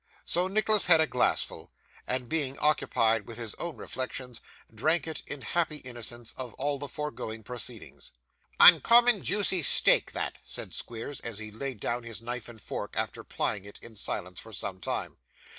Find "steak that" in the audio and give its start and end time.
9.61-10.39